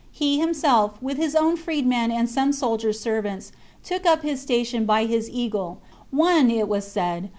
He 0.11 0.39
himself, 0.39 0.99
with 0.99 1.17
his 1.17 1.35
own 1.35 1.55
freed 1.57 1.85
men 1.85 2.09
and 2.11 2.27
some 2.27 2.53
soldiers' 2.53 2.99
servants,, 2.99 3.51
took 3.83 4.03
up 4.03 4.23
his 4.23 4.41
station 4.41 4.83
by 4.87 5.05
his 5.05 5.29
eagle; 5.29 5.77
one, 6.09 6.49
it 6.49 6.67
was 6.67 6.87
said. 6.91 7.29